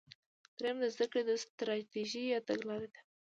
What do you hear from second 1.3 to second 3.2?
ستراتیژي یا تګلاره ده.